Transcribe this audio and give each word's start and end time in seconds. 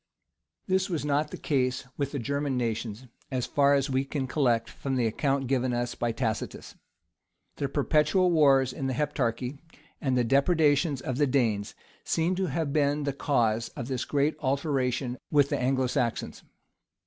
This 0.65 0.89
was 0.89 1.05
not 1.05 1.29
the 1.29 1.37
case 1.37 1.85
with 1.95 2.11
the 2.11 2.17
German 2.17 2.57
nations, 2.57 3.05
as 3.29 3.45
far 3.45 3.75
as 3.75 3.87
we 3.87 4.03
can 4.03 4.25
collect 4.25 4.67
from 4.67 4.95
the 4.95 5.05
account 5.05 5.45
given 5.45 5.73
us 5.75 5.93
by 5.93 6.11
Tacitus. 6.11 6.73
The 7.57 7.69
perpetual 7.69 8.31
wars 8.31 8.73
in 8.73 8.87
the 8.87 8.95
Heptarchy, 8.95 9.59
and 10.01 10.17
the 10.17 10.23
depredations 10.23 11.01
of 11.01 11.19
the 11.19 11.27
Danes, 11.27 11.75
seem 12.03 12.33
to 12.33 12.47
have 12.47 12.73
been 12.73 13.03
the 13.03 13.13
cause 13.13 13.69
of 13.75 13.89
this 13.89 14.03
great 14.05 14.35
alteration 14.39 15.19
with 15.29 15.49
the 15.49 15.59
Anglo 15.61 15.85
Saxons. 15.85 16.41